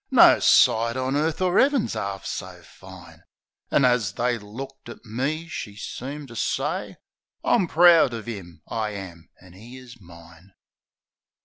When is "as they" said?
3.85-4.39